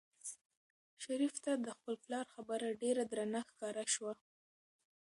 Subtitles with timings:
[1.03, 4.13] شریف ته د خپل پلار خبره ډېره درنه ښکاره شوه.